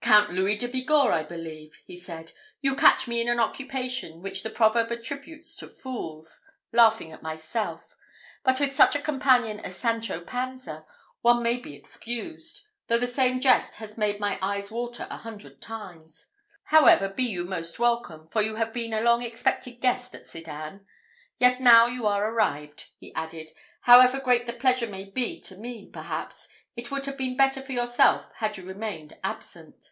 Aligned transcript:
"Count 0.00 0.30
Louis 0.32 0.56
de 0.56 0.66
Bigorre, 0.66 1.12
I 1.12 1.22
believe?" 1.22 1.82
he 1.84 1.94
said; 1.94 2.32
"you 2.62 2.74
catch 2.74 3.06
me 3.06 3.20
in 3.20 3.28
an 3.28 3.38
occupation 3.38 4.22
which 4.22 4.42
the 4.42 4.48
proverb 4.48 4.90
attributes 4.90 5.54
to 5.56 5.66
fools 5.68 6.40
laughing 6.72 7.10
by 7.10 7.20
myself; 7.20 7.94
but 8.42 8.58
with 8.58 8.74
such 8.74 8.96
a 8.96 9.02
companion 9.02 9.60
as 9.60 9.76
Sancho 9.76 10.22
Panza, 10.22 10.86
one 11.20 11.42
may 11.42 11.58
be 11.58 11.74
excused, 11.74 12.62
though 12.86 12.96
the 12.96 13.06
same 13.06 13.38
jest 13.38 13.74
has 13.74 13.98
made 13.98 14.18
my 14.18 14.38
eyes 14.40 14.70
water 14.70 15.06
a 15.10 15.18
hundred 15.18 15.60
times. 15.60 16.24
However, 16.64 17.10
be 17.10 17.24
you 17.24 17.44
most 17.44 17.78
welcome, 17.78 18.28
for 18.28 18.40
you 18.40 18.54
have 18.54 18.72
been 18.72 18.94
a 18.94 19.02
long 19.02 19.20
expected 19.20 19.78
guest 19.78 20.14
at 20.14 20.24
Sedan. 20.24 20.86
Yet 21.38 21.60
now 21.60 21.86
you 21.86 22.06
are 22.06 22.32
arrived," 22.32 22.86
he 22.98 23.12
added, 23.14 23.50
"however 23.82 24.20
great 24.20 24.46
the 24.46 24.54
pleasure 24.54 24.86
may 24.88 25.04
be 25.04 25.38
to 25.42 25.54
me, 25.58 25.86
perhaps 25.92 26.48
it 26.76 26.90
would 26.90 27.04
have 27.04 27.18
been 27.18 27.36
better 27.36 27.60
for 27.60 27.72
yourself 27.72 28.30
had 28.36 28.56
you 28.56 28.64
remained 28.64 29.14
absent." 29.22 29.90